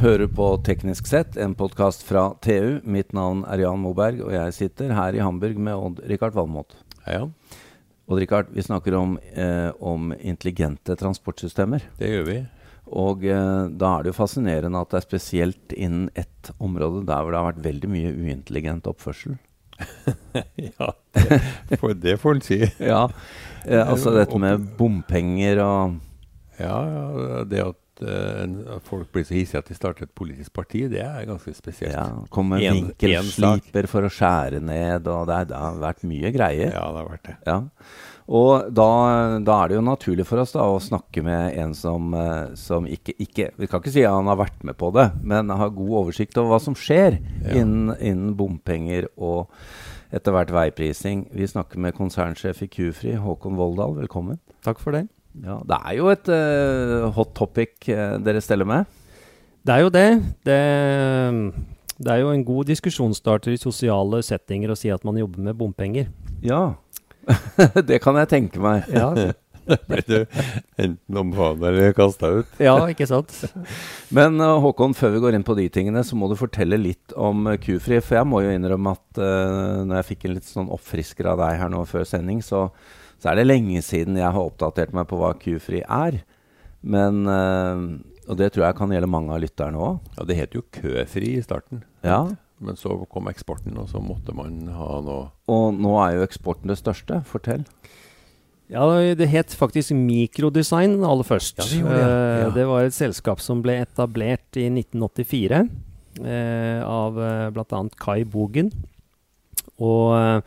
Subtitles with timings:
[0.00, 2.78] hører på Teknisk sett, en podkast fra TU.
[2.88, 6.72] Mitt navn er Jan Moberg, og jeg sitter her i Hamburg med Odd-Rikard Valmot.
[7.04, 7.34] Hei, Jan.
[8.08, 11.84] Odd-Rikard, vi snakker om, eh, om, intelligente transportsystemer.
[11.98, 12.38] Det gjør vi.
[12.96, 17.20] Og eh, da er det jo fascinerende at det er spesielt innen ett område der
[17.20, 19.36] hvor det har vært veldig mye uintelligent oppførsel.
[20.70, 20.90] ja,
[21.68, 22.62] det får, det får en si.
[22.94, 23.04] ja,
[23.66, 26.00] eh, altså dette med bompenger og
[26.60, 31.02] Ja, det at uh, folk blir så hissige at de starter et politisk parti, det
[31.04, 31.94] er ganske spesielt.
[31.94, 36.72] Ja, Kommer vinkelsliper for å skjære ned, og det, det, har vært mye greier.
[36.72, 37.36] Ja, det har vært det.
[37.48, 37.58] Ja.
[38.30, 38.88] Og da,
[39.42, 42.86] da, er det jo naturlig for oss da å snakke med en som, uh, som
[42.86, 45.74] ikke, ikke, Vi kan ikke si at han har vært med på det, men har
[45.74, 47.56] god oversikt over hva som skjer ja.
[47.58, 49.50] innen, innen bompenger og
[50.14, 51.28] etter hvert veiprising.
[51.34, 53.98] Vi snakker med konsernsjef i Q-Fri, Håkon Voldal.
[53.98, 54.40] Velkommen.
[54.66, 55.06] Takk for det.
[55.38, 58.88] Ja, Det er jo et uh, hot topic uh, dere steller med?
[59.62, 60.08] Det er jo det.
[60.48, 60.60] det.
[61.98, 62.12] det.
[62.12, 66.08] er jo en god diskusjonsstarter i sosiale settinger å si at man jobber med bompenger.
[66.42, 66.74] Ja,
[67.88, 68.88] det kan jeg tenke meg.
[68.90, 69.12] Ja.
[69.90, 70.16] Ble du
[70.80, 72.54] enten omfavna eller kasta ut?
[72.62, 73.34] Ja, ikke sant.
[74.16, 77.14] Men uh, Håkon, før vi går inn på de tingene, så må du fortelle litt
[77.14, 78.00] om Q-Fri.
[78.02, 81.44] For jeg må jo innrømme at uh, når jeg fikk en litt sånn oppfrisker av
[81.44, 82.68] deg her nå før sending, så
[83.20, 86.22] så er det lenge siden jeg har oppdatert meg på hva Q-fri er.
[86.80, 89.98] Men øh, Og det tror jeg kan gjelde mange av lytterne òg.
[90.16, 91.82] Ja, det het jo køfri i starten.
[92.06, 92.22] Ja.
[92.60, 96.70] Men så kom eksporten, og så måtte man ha noe Og nå er jo eksporten
[96.70, 97.22] det største.
[97.28, 97.64] Fortell.
[98.70, 98.86] Ja,
[99.18, 101.58] Det het faktisk Mikrodesign aller først.
[101.58, 102.00] Ja, det, det.
[102.00, 102.46] Ja.
[102.46, 105.64] Uh, det, var et selskap som ble etablert i 1984
[106.22, 107.82] eh, av uh, bl.a.
[107.98, 108.70] Kai Bogen.
[109.80, 110.44] Og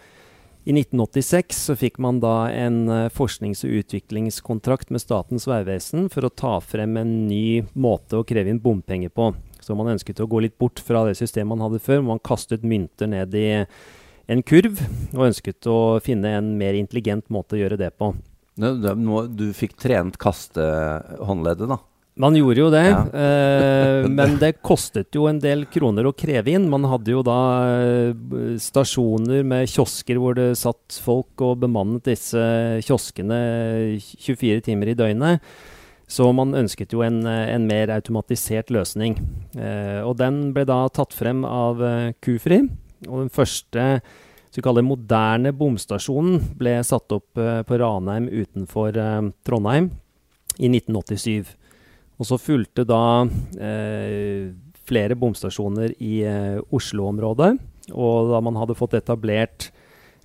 [0.64, 6.24] i 1986 så fikk man da en uh, forsknings- og utviklingskontrakt med Statens vegvesen for
[6.24, 9.34] å ta frem en ny måte å kreve inn bompenger på.
[9.59, 12.23] Så man ønsket å gå litt bort fra det systemet man hadde før, hvor man
[12.23, 13.47] kastet mynter ned i
[14.31, 14.79] en kurv,
[15.12, 18.13] og ønsket å finne en mer intelligent måte å gjøre det på.
[18.56, 21.79] Du fikk trent kastehåndleddet, da?
[22.22, 23.00] Man gjorde jo det, ja.
[23.09, 26.69] eh, men det kostet jo en del kroner å kreve inn.
[26.69, 27.38] Man hadde jo da
[27.74, 32.44] eh, stasjoner med kiosker hvor det satt folk og bemannet disse
[32.85, 33.40] kioskene
[33.97, 35.56] 24 timer i døgnet.
[36.13, 39.18] Så man ønsket jo en, en mer automatisert løsning.
[39.57, 42.62] Eh, og den ble da tatt frem av eh, Kufri.
[43.07, 43.88] Og den første
[44.53, 49.90] så kaller moderne bomstasjonen ble satt opp eh, på Ranheim utenfor eh, Trondheim
[50.59, 51.56] i 1987.
[52.22, 53.25] Og så fulgte da
[53.57, 54.51] eh,
[54.88, 57.53] flere bomstasjoner i eh, Oslo-området.
[57.91, 59.72] Og da man hadde fått etablert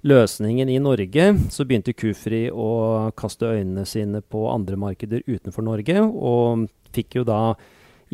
[0.07, 6.05] løsningen i Norge, så begynte Kufri å kaste øynene sine på andre markeder utenfor Norge,
[6.05, 7.41] og fikk jo da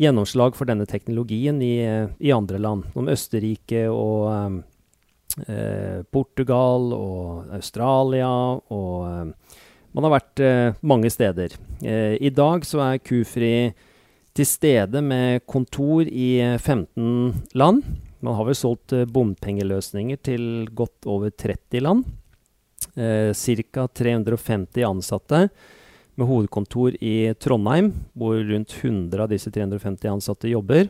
[0.01, 1.77] gjennomslag for denne teknologien i,
[2.19, 4.63] i andre land, som Østerrike og
[5.45, 8.31] eh, Portugal og Australia
[8.73, 9.61] og eh,
[9.95, 11.55] man har vært eh, mange steder.
[11.79, 13.71] Eh, I dag så er Kufri
[14.35, 17.85] til stede med kontor i 15 eh, land.
[18.19, 22.03] Man har vel solgt eh, bompengeløsninger til godt over 30 land.
[22.95, 23.87] Eh, Ca.
[23.87, 25.47] 350 ansatte
[26.15, 30.89] med hovedkontor i Trondheim, hvor rundt 100 av disse 350 ansatte jobber.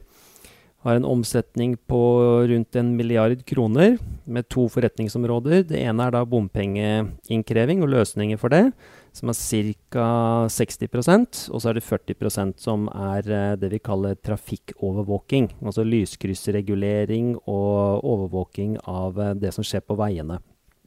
[0.86, 2.00] Har en omsetning på
[2.46, 5.64] rundt en milliard kroner, med to forretningsområder.
[5.66, 8.68] Det ene er da bompengeinnkreving og løsninger for det,
[9.16, 10.06] som er ca.
[10.52, 15.56] 60% og så er det 40% som er eh, det vi kaller trafikkovervåking.
[15.66, 20.38] Altså lyskryssregulering og overvåking av eh, det som skjer på veiene.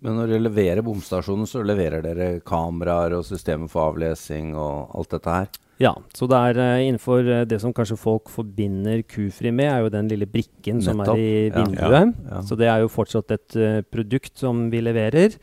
[0.05, 5.17] Men når dere leverer bomstasjonen, så leverer dere kameraer og systemer for avlesing og alt
[5.17, 5.49] dette her?
[5.79, 9.85] Ja, så det er uh, innenfor uh, det som kanskje folk forbinder Kufri med, er
[9.85, 10.89] jo den lille brikken Nettopp.
[10.91, 11.79] som er i vinduet.
[11.79, 12.43] Ja, ja, ja.
[12.47, 15.39] Så det er jo fortsatt et uh, produkt som vi leverer.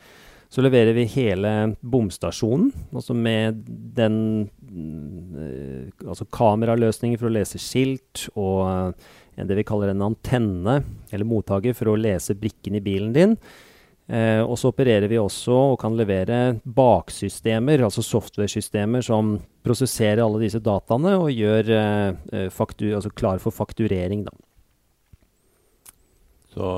[0.52, 1.52] Så leverer vi hele
[1.82, 3.64] bomstasjonen, altså med
[3.96, 4.20] den
[6.04, 8.92] Altså kameraløsninger for å lese skilt og
[9.38, 10.74] det vi kaller en antenne,
[11.14, 13.36] eller mottaker, for å lese brikken i bilen din.
[14.06, 19.34] Eh, og så opererer vi også og kan levere baksystemer, altså software-systemer som
[19.66, 24.22] prosesserer alle disse dataene og gjør eh, eh faktur, altså klar for fakturering.
[24.28, 24.36] Da.
[26.54, 26.68] Så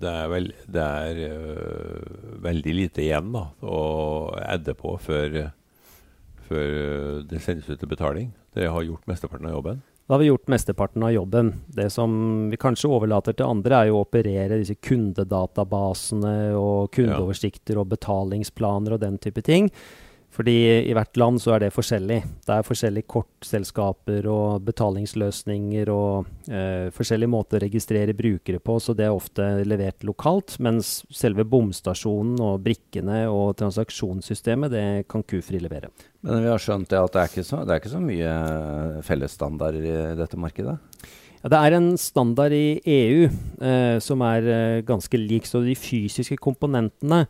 [0.00, 3.82] det er, vel, det er uh, veldig lite igjen da, å
[4.42, 5.36] edde på før,
[6.48, 8.32] før det sendes ut til betaling.
[8.56, 9.84] Dere har gjort mesteparten av jobben?
[10.10, 11.52] Da har vi gjort mesteparten av jobben.
[11.66, 12.10] Det som
[12.50, 18.96] vi kanskje overlater til andre, er jo å operere disse kundedatabasene og kundeoversikter og betalingsplaner
[18.96, 19.68] og den type ting.
[20.30, 20.54] Fordi
[20.86, 22.20] i hvert land så er det forskjellig.
[22.46, 28.94] Det er forskjellige kortselskaper og betalingsløsninger og eh, forskjellige måter å registrere brukere på, så
[28.94, 30.54] det er ofte levert lokalt.
[30.62, 35.90] Mens selve bomstasjonen og brikkene og transaksjonssystemet, det kan Kufri levere.
[36.22, 38.34] Men vi har skjønt det at det er ikke så, det er ikke så mye
[39.06, 40.78] fellesstandarder i dette markedet?
[41.40, 45.48] Ja, det er en standard i EU eh, som er eh, ganske lik.
[45.48, 47.24] Så de fysiske komponentene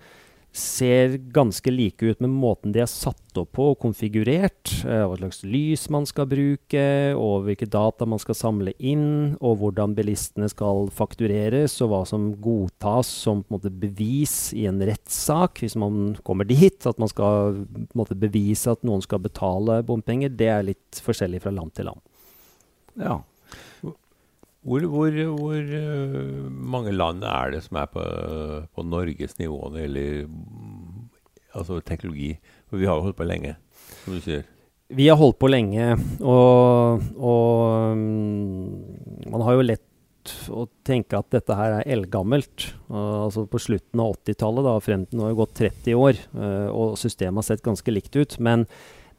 [0.52, 4.72] ser ganske like ut med måten de er satt opp på og konfigurert.
[4.82, 6.82] Eh, hva slags lys man skal bruke,
[7.14, 12.32] og hvilke data man skal samle inn, og hvordan bilistene skal faktureres, og hva som
[12.42, 16.78] godtas som måte, bevis i en rettssak hvis man kommer dit.
[16.86, 17.62] At man skal
[17.94, 20.34] måte, bevise at noen skal betale bompenger.
[20.34, 22.02] Det er litt forskjellig fra land til land.
[22.98, 23.20] Ja.
[24.60, 28.04] Hvor, hvor, hvor uh, mange land er det som er på,
[28.76, 30.24] på Norges nivå når det gjelder
[31.56, 32.34] altså teknologi?
[32.68, 33.54] For vi har jo holdt på lenge,
[34.04, 34.44] som du sier.
[34.90, 38.82] Vi har holdt på lenge, og, og um,
[39.30, 39.86] man har jo lett
[40.52, 42.66] å tenke at dette her er eldgammelt.
[42.90, 46.68] Altså på slutten av 80-tallet, da, frem til nå har det gått 30 år, uh,
[46.74, 48.36] og systemet har sett ganske likt ut.
[48.42, 48.66] Men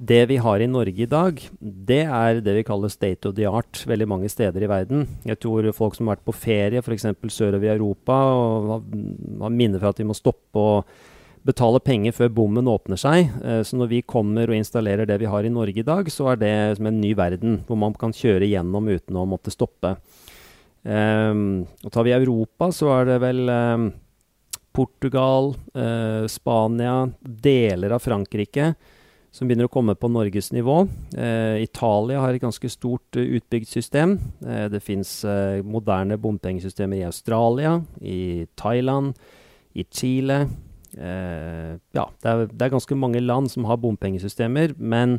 [0.02, 3.46] det vi har i Norge i dag, det er det vi kaller state of the
[3.46, 5.04] art veldig mange steder i verden.
[5.28, 7.06] Jeg tror folk som har vært på ferie, f.eks.
[7.30, 8.88] sørover i Europa, og
[9.44, 10.90] har minner for at de må stoppe og
[11.46, 13.30] betale penger før bommen åpner seg.
[13.46, 16.32] Eh, så når vi kommer og installerer det vi har i Norge i dag, så
[16.32, 19.96] er det som en ny verden, hvor man kan kjøre gjennom uten å måtte stoppe.
[20.82, 23.92] Um, og tar vi Europa, så er det vel um,
[24.74, 28.72] Portugal, uh, Spania, deler av Frankrike
[29.32, 30.82] som begynner å komme på Norges nivå.
[31.16, 34.18] Eh, Italia har et ganske stort uh, utbygd system.
[34.44, 39.16] Eh, det fins eh, moderne bompengesystemer i Australia, i Thailand,
[39.72, 40.42] i Chile.
[40.98, 45.16] Eh, ja, det er, det er, ganske mange land som har bompengesystemer, men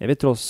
[0.00, 0.46] jeg vil, tross,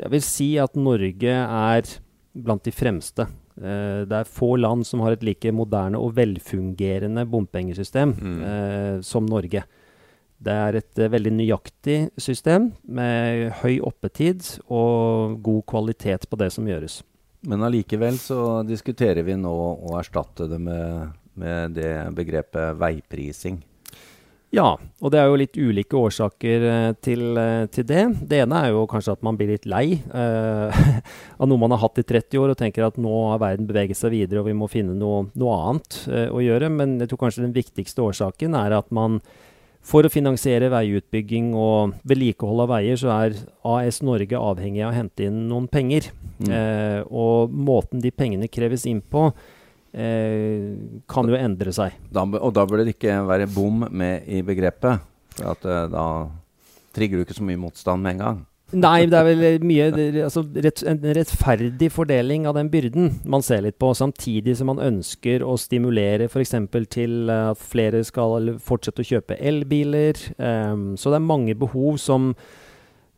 [0.00, 1.96] jeg vil si at Norge er
[2.34, 3.30] blant de fremste.
[3.62, 8.40] Eh, det er få land som har et like moderne og velfungerende bompengesystem mm.
[9.06, 9.62] som Norge.
[10.38, 16.52] Det er et uh, veldig nøyaktig system med høy oppetid og god kvalitet på det
[16.54, 17.00] som gjøres.
[17.48, 23.60] Men allikevel så diskuterer vi nå å erstatte det med, med det begrepet veiprising.
[24.48, 28.04] Ja, og det er jo litt ulike årsaker uh, til, uh, til, det.
[28.30, 30.78] Det ene er jo kanskje at man blir litt lei eh,
[31.40, 33.98] av noe man har hatt i 30 år og tenker at nå har verden beveget
[33.98, 36.00] seg videre og vi må finne noe, noe annet
[36.32, 36.72] å gjøre.
[36.72, 39.20] Men jeg tror kanskje den viktigste årsaken er at man
[39.88, 43.36] for å finansiere veiutbygging og vedlikehold av veier, så er
[43.68, 46.10] AS Norge avhengig av å hente inn noen penger.
[46.42, 46.50] Mm.
[46.52, 49.30] Eh, og måten de pengene kreves inn på,
[49.92, 50.76] eh,
[51.08, 51.96] kan jo endre seg.
[52.12, 55.00] Da, og da burde det ikke være bom med i begrepet.
[55.38, 56.06] For at, eh, da
[56.92, 58.46] trigger du ikke så mye motstand med en gang.
[58.76, 59.86] Nei, det er vel mye
[60.26, 64.82] altså, rett, En rettferdig fordeling av den byrden man ser litt på, samtidig som man
[64.84, 66.52] ønsker å stimulere f.eks.
[66.92, 70.20] til at flere skal fortsette å kjøpe elbiler.
[70.36, 72.34] Um, så det er mange behov som,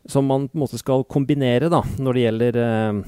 [0.06, 3.02] som man på en måte skal kombinere da, når det gjelder uh,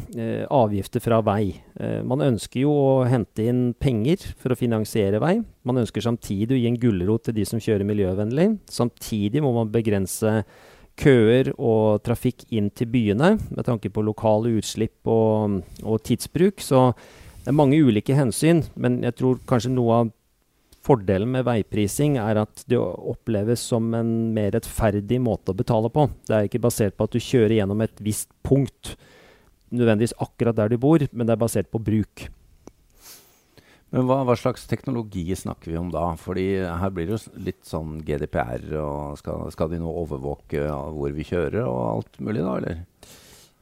[0.64, 1.54] avgifter fra vei.
[1.78, 5.36] Uh, man ønsker jo å hente inn penger for å finansiere vei.
[5.62, 8.50] Man ønsker samtidig å gi en gulrot til de som kjører miljøvennlig.
[8.82, 10.40] Samtidig må man begrense
[11.02, 16.62] køer og trafikk inn til byene med tanke på lokale utslipp og, og, tidsbruk.
[16.62, 16.90] Så
[17.42, 20.12] det er mange ulike hensyn, men jeg tror kanskje noe av
[20.82, 26.08] fordelen med veiprising er at det oppleves som en mer rettferdig måte å betale på.
[26.26, 28.96] Det er ikke basert på at du kjører gjennom et visst punkt,
[29.72, 32.26] nødvendigvis akkurat der du bor, men det er basert på bruk.
[33.92, 36.06] Men hva, hva, slags teknologi snakker vi om da?
[36.16, 40.64] Fordi her blir det jo litt sånn GDPR, og skal, skal de nå overvåke
[40.96, 42.80] hvor vi kjører og alt mulig da, eller?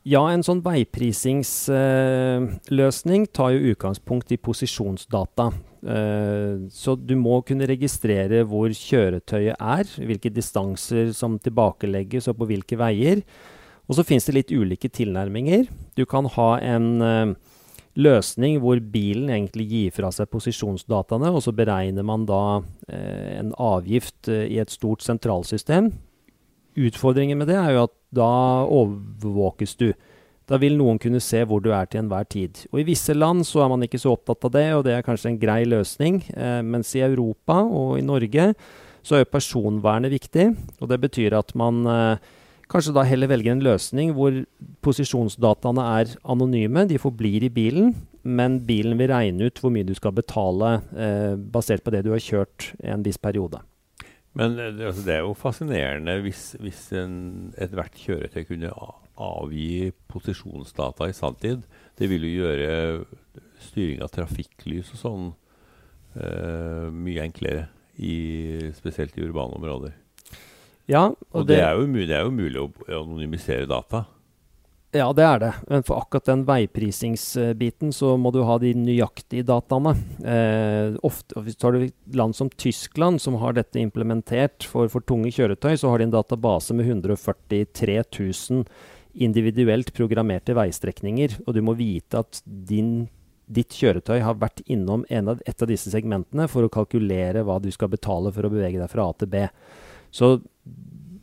[0.09, 5.51] Ja, en sånn veiprisingsløsning uh, tar jo utgangspunkt i posisjonsdata.
[5.85, 12.49] Uh, så du må kunne registrere hvor kjøretøyet er, hvilke distanser som tilbakelegges og på
[12.55, 13.21] hvilke veier.
[13.91, 15.67] Og så finnes det litt ulike tilnærminger.
[15.99, 17.37] Du kan ha en uh,
[17.99, 23.53] løsning hvor bilen egentlig gir fra seg posisjonsdataene, og så beregner man da eh, en
[23.59, 25.91] avgift eh, i et stort sentralsystem.
[26.79, 28.31] Utfordringen med det er jo at da
[28.71, 29.91] overvåkes du.
[30.51, 32.65] Da vil noen kunne se hvor du er til enhver tid.
[32.73, 35.07] Og I visse land så er man ikke så opptatt av det, og det er
[35.07, 36.23] kanskje en grei løsning.
[36.35, 38.53] Eh, mens i Europa og i Norge
[39.07, 40.51] så er jo personvernet viktig.
[40.81, 42.37] Og det betyr at man eh,
[42.71, 44.31] Kanskje da heller velger en løsning hvor
[44.85, 49.95] posisjonsdataene er anonyme, de forblir i bilen, men bilen vil regne ut hvor mye du
[49.97, 53.63] skal betale eh, basert på det du har kjørt i en viss periode.
[54.39, 58.73] Men eh, altså, det er jo fascinerende hvis, hvis ethvert kjøretøy kunne
[59.21, 61.67] avgi posisjonsdata i sanntid.
[61.99, 62.71] Det vil jo gjøre
[63.61, 65.27] styring av trafikklys og sånn
[66.17, 67.69] eh, mye enklere,
[68.01, 69.93] i, spesielt i urbane områder.
[70.89, 74.07] Ja, og, og det, det, er mulig, det, er jo mulig, å anonymisere data.
[74.91, 75.51] Ja, det er det.
[75.71, 79.93] Men for akkurat den veiprisingsbiten så må du ha de nøyaktige dataene.
[80.19, 81.79] Eh, ofte, hvis du tar
[82.19, 86.17] land som Tyskland, som har dette implementert for, for tunge kjøretøy, så har de en
[86.17, 88.67] database med 143 000
[89.15, 91.39] individuelt programmerte veistrekninger.
[91.47, 93.07] Og du må vite at din,
[93.47, 97.71] ditt kjøretøy har vært innom av, et av disse segmentene for å kalkulere hva du
[97.71, 99.47] skal betale for å bevege deg fra A til B.
[100.11, 100.41] Så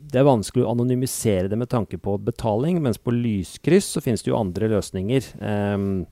[0.08, 4.24] det er vanskelig å anonymisere det med tanke på betaling, mens på lyskryss så finnes
[4.24, 5.28] det jo andre løsninger.
[5.42, 6.06] Um,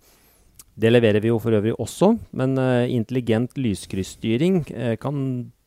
[0.76, 5.18] det leverer vi jo for øvrig også, men uh, intelligent lyskryssstyring uh, kan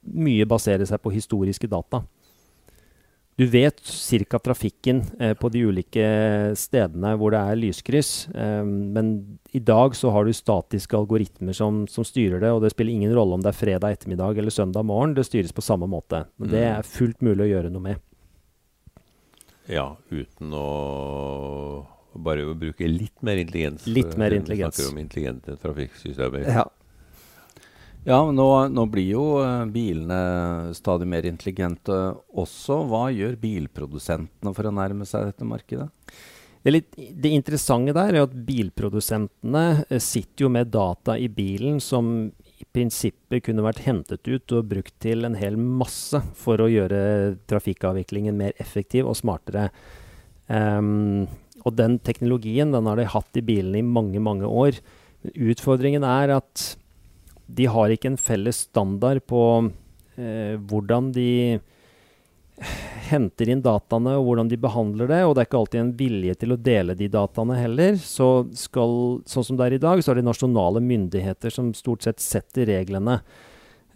[0.09, 2.03] mye basere seg på historiske data.
[3.39, 4.41] Du vet ca.
[4.43, 6.11] trafikken uh, på de ulike
[6.59, 9.15] stedene hvor det er lyskryss, um, men
[9.57, 13.17] i dag så har du statiske algoritmer som, som, styrer det, og det spiller ingen
[13.17, 16.27] rolle om det er fredag ettermiddag eller søndag morgen, det styres på samme måte.
[16.37, 16.75] Men det mm.
[16.75, 18.05] er fullt mulig å gjøre noe med.
[19.69, 20.67] Ja, uten å
[22.19, 23.87] bare å bruke litt mer intelligens.
[23.87, 24.79] Litt mer intelligens.
[24.79, 26.47] Vi snakker om intelligente trafikksystemer.
[26.49, 26.65] Ja.
[28.09, 31.99] ja, men nå, nå, blir jo uh, bilene stadig mer intelligente
[32.33, 32.81] også.
[32.89, 35.89] Hva gjør bilprodusentene for å nærme seg dette markedet?
[36.59, 41.79] Det, litt, det, interessante der er at bilprodusentene uh, sitter jo med data i bilen
[41.85, 46.71] som i prinsippet kunne vært hentet ut og brukt til en hel masse for å
[46.71, 49.69] gjøre trafikkavviklingen mer effektiv og smartere.
[50.49, 51.29] Um,
[51.67, 54.81] og den teknologien den har de hatt i bilene i mange, mange år.
[55.35, 56.65] Utfordringen er at
[57.49, 61.31] de har ikke en felles standard på uh, hvordan de
[63.09, 66.35] henter inn dataene og hvordan de behandler det, og det er ikke alltid en vilje
[66.43, 67.99] til å dele de dataene heller.
[68.01, 72.07] Så skal, sånn som det er i dag, så er det nasjonale myndigheter som stort
[72.07, 73.21] sett setter reglene.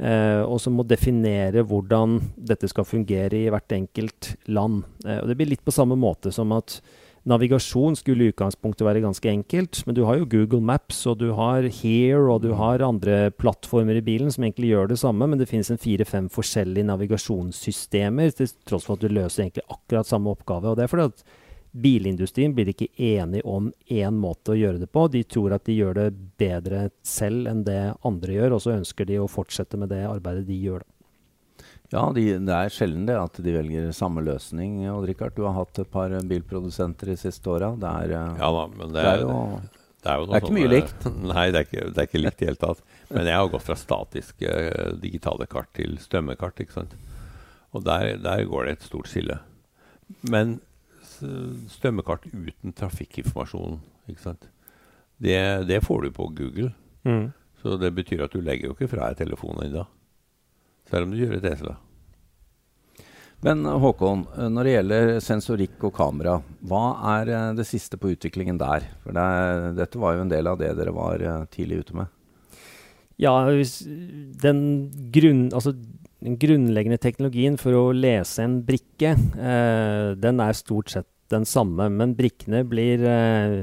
[0.03, 4.87] Eh, og som må definere hvordan dette skal fungere i hvert enkelt land.
[5.05, 6.81] Eh, og Det blir litt på samme måte som at
[7.23, 11.29] Navigasjon skulle i utgangspunktet være ganske enkelt, men du har jo Google Maps, og du
[11.39, 15.39] har Here, og du har andre plattformer i bilen som egentlig gjør det samme, men
[15.39, 20.35] det finnes en fire-fem forskjellige navigasjonssystemer, til tross for at du løser egentlig akkurat samme
[20.35, 20.73] oppgave.
[20.73, 21.25] og det er fordi at
[21.73, 25.07] Bilindustrien blir ikke enig om én måte å gjøre det på.
[25.09, 26.09] De tror at de gjør det
[26.43, 30.45] bedre selv enn det andre gjør, og så ønsker de å fortsette med det arbeidet
[30.51, 30.83] de gjør.
[30.85, 31.02] Da.
[31.93, 34.81] Ja, de, det er sjelden det at de velger samme løsning.
[34.89, 37.75] Odd Rikard, du har hatt et par bilprodusenter de siste åra.
[37.77, 39.35] Det, er, eh, ja, det, det er jo,
[40.01, 41.07] det er, det er ikke mye likt.
[41.35, 42.83] Nei, det er ikke, det er ikke likt i det hele tatt.
[43.13, 46.65] Men jeg har gått fra statiske uh, digitale kart til strømmekart.
[46.65, 46.97] ikke sant?
[47.77, 49.39] Og der, der, går det et stort skille.
[50.33, 50.59] Men
[51.71, 54.49] strømmekart uten trafikkinformasjon, ikke sant?
[55.23, 56.73] Det, det får du på Google.
[57.05, 57.35] Mm.
[57.61, 59.85] Så det betyr at du legger jo ikke fra deg telefonen ennå.
[60.91, 61.77] Selv om du kjører Tesla.
[63.43, 64.23] Men Håkon,
[64.55, 66.83] når det gjelder sensorikk og kamera, hva
[67.17, 68.87] er eh, det siste på utviklingen der?
[69.03, 69.25] For det,
[69.81, 72.13] dette var jo en del av det dere var eh, tidlig ute med.
[73.23, 73.35] Ja,
[74.43, 74.61] den,
[75.15, 75.75] grunn, altså,
[76.23, 81.89] den grunnleggende teknologien for å lese en brikke, eh, den er stort sett den samme.
[81.91, 83.59] Men brikkene blir eh,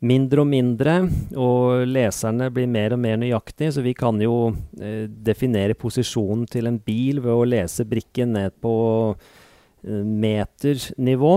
[0.00, 0.94] mindre og mindre,
[1.36, 3.74] og leserne blir mer og mer nøyaktige.
[3.76, 8.56] Så vi kan jo eh, definere posisjonen til en bil ved å lese brikken ned
[8.64, 8.74] på
[9.12, 11.34] eh, meternivå.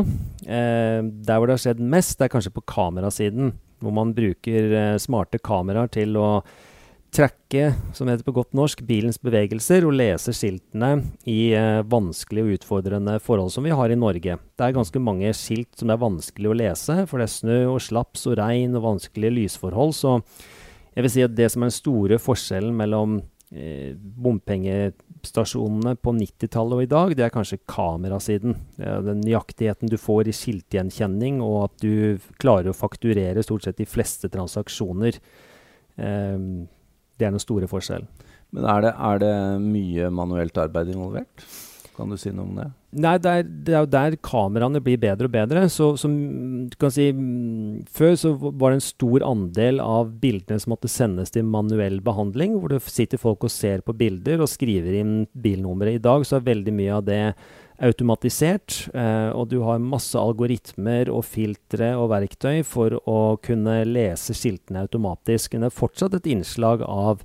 [0.48, 3.54] Eh, der hvor det har skjedd mest, det er kanskje på kamerasiden,
[3.84, 6.30] hvor man bruker eh, smarte kameraer til å
[7.14, 10.96] tracke, som heter på godt norsk, bilens bevegelser og lese skiltene
[11.30, 14.40] i eh, vanskelige og utfordrende forhold som vi har i Norge.
[14.58, 17.84] Det er ganske mange skilt som er vanskelig å lese, for det er snø og
[17.86, 19.94] slaps og regn og vanskelige lysforhold.
[19.98, 20.16] Så
[20.96, 23.16] jeg vil si at det som er den store forskjellen mellom
[23.54, 28.58] eh, bompengestasjonene på 90-tallet og i dag, det er kanskje kamerasiden.
[28.82, 33.90] Den nøyaktigheten du får i skiltgjenkjenning, og at du klarer å fakturere stort sett de
[33.90, 35.22] fleste transaksjoner.
[35.94, 36.66] Um,
[37.20, 38.10] det er den store forskjellen.
[38.54, 41.46] Men er det, er det, mye manuelt arbeid involvert?
[41.94, 42.68] Kan du si noe om det?
[43.04, 45.64] Nei, det er, det er jo der kameraene blir bedre og bedre.
[45.70, 46.14] Så, som
[46.70, 47.08] du kan si
[47.94, 52.58] Før så var det en stor andel av bildene som måtte sendes til manuell behandling,
[52.58, 56.00] hvor det sitter folk og ser på bilder og skriver inn bilnummeret.
[56.00, 57.22] I dag så er veldig mye av det
[57.82, 64.36] automatisert, eh, og du har masse algoritmer og filtre og verktøy for å kunne lese
[64.38, 65.54] skiltene automatisk.
[65.54, 67.24] Men det er fortsatt et innslag av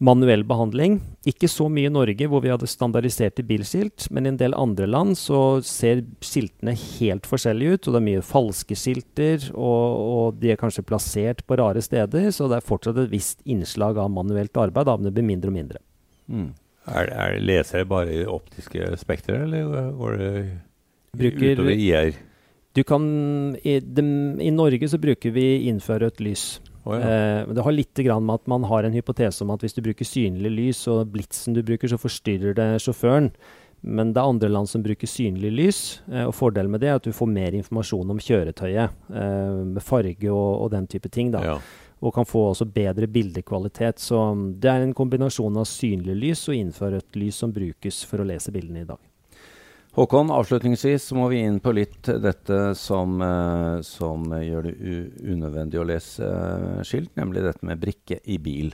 [0.00, 0.98] manuell behandling.
[1.28, 4.88] Ikke så mye i Norge, hvor vi hadde standardiserte bilskilt, men i en del andre
[4.88, 7.82] land så ser skiltene helt forskjellige ut.
[7.88, 12.30] og Det er mye falske skilter, og, og de er kanskje plassert på rare steder.
[12.32, 15.52] Så det er fortsatt et visst innslag av manuelt arbeid, da, men det blir mindre
[15.52, 15.84] og mindre.
[16.32, 16.50] Mm.
[16.88, 20.32] Er, er, leser jeg bare optiske spekteret, eller går det
[21.20, 22.18] Bruker, utover IR?
[22.72, 23.04] Du kan,
[23.66, 24.04] i, de,
[24.40, 26.44] I Norge så bruker vi infrarødt lys.
[26.84, 27.00] Oh, ja.
[27.42, 30.06] eh, det har litt med at man har en hypotese om at hvis du bruker
[30.06, 33.32] synlig lys og blitsen du bruker, så forstyrrer det sjåføren.
[33.80, 35.82] Men det er andre land som bruker synlig lys.
[36.12, 38.96] Eh, og Fordelen med det er at du får mer informasjon om kjøretøyet.
[39.08, 41.32] Eh, med farge og, og, den type ting.
[41.32, 41.44] da.
[41.44, 41.58] Ja.
[42.00, 44.00] Og kan få også bedre bildekvalitet.
[44.00, 48.22] Så um, det er en kombinasjon av synlig lys og infrarødt lys som brukes for
[48.22, 49.00] å lese bildene i dag.
[49.96, 54.74] Håkon, avslutningsvis må vi inn på litt dette som, uh, som gjør det
[55.26, 58.70] unødvendig å lese uh, skilt, nemlig dette med brikke i bil.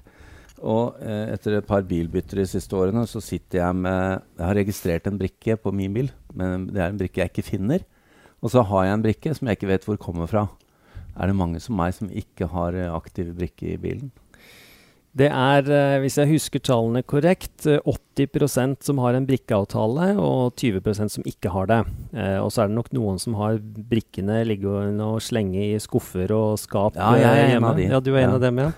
[0.60, 4.60] Og uh, etter et par bilbytter de siste årene, så sitter jeg med Jeg har
[4.60, 7.88] registrert en brikke på min bil, men det er en brikke jeg ikke finner.
[8.44, 10.46] Og så har jeg en brikke som jeg ikke vet hvor kommer fra.
[11.16, 14.12] Er det mange som meg som ikke har aktiv brikke i bilen?
[15.16, 18.26] Det er, eh, hvis jeg husker tallene korrekt, 80
[18.60, 21.78] eh, som har en brikkeavtale, og 20% som ikke har det.
[22.12, 26.34] Eh, og så er det nok noen som har brikkene liggende og slenge i skuffer
[26.36, 27.64] og skap ja, jeg er hjemme.
[27.64, 27.88] En av de.
[27.88, 28.26] Ja, du er ja.
[28.26, 28.70] en av dem, ja.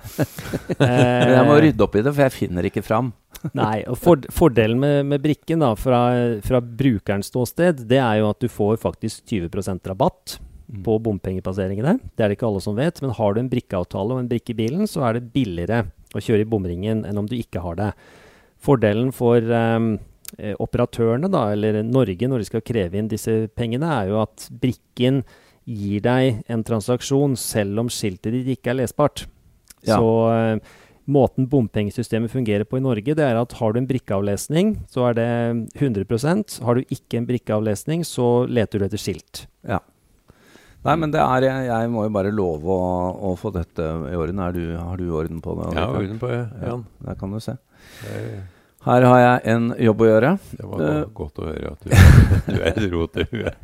[1.35, 3.11] Jeg må rydde opp i det, for jeg finner ikke fram.
[3.59, 6.03] Nei, og for, Fordelen med, med, brikken da, fra,
[6.47, 10.83] fra brukerens ståsted, det er jo at du får faktisk 20% rabatt mm.
[10.87, 11.97] på bompengepasseringene.
[12.15, 14.55] Det er det ikke alle som vet, men har du en brikkeavtale og en brikke
[14.55, 17.79] i bilen, så er det billigere å kjøre i bomringen enn om du ikke har
[17.79, 17.91] det.
[18.65, 19.93] Fordelen for um,
[20.59, 25.23] operatørene, da, eller Norge, når de skal kreve inn disse pengene, er jo at brikken
[25.69, 29.27] gir deg en transaksjon selv om skiltet ditt ikke er lesbart.
[29.87, 29.99] Ja.
[29.99, 34.75] Så uh, måten bompengesystemet fungerer på i Norge, det er at har du en brikkeavlesning,
[34.93, 35.31] så er det
[35.81, 39.47] 100% Har du ikke en brikkeavlesning, så leter du etter skilt.
[39.65, 39.81] Ja.
[40.87, 42.93] Nei, men det er, jeg må jo bare love å,
[43.31, 44.45] å få dette i orden.
[44.55, 45.73] Du, har du orden på det?
[45.75, 46.87] Jeg har orden på det, Jan.
[46.87, 47.57] Ja, der kan du se.
[48.87, 50.33] Her har jeg en jobb å gjøre.
[50.55, 51.91] Det var uh, godt å høre at du,
[52.55, 53.59] du er et rot i huet.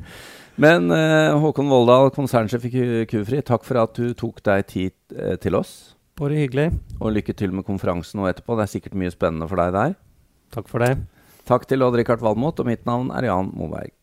[0.61, 2.75] Men uh, Håkon Voldal, konsernsjef i
[3.11, 5.95] Kufri, takk for at du tok deg tid uh, til oss.
[6.19, 6.69] Bare hyggelig.
[7.01, 8.59] Og lykke til med konferansen nå etterpå.
[8.59, 9.99] Det er sikkert mye spennende for deg der.
[10.55, 10.97] Takk for det.
[11.47, 13.94] Takk til Odd-Rikard Valmot, og mitt navn er Jan Moberg.